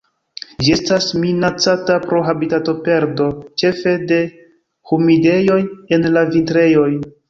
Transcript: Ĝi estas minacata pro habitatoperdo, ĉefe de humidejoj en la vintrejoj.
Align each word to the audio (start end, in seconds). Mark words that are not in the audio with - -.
Ĝi 0.67 0.71
estas 0.75 1.09
minacata 1.25 1.99
pro 2.07 2.23
habitatoperdo, 2.31 3.29
ĉefe 3.63 3.97
de 4.15 4.21
humidejoj 4.95 5.63
en 5.99 6.15
la 6.19 6.31
vintrejoj. 6.37 6.95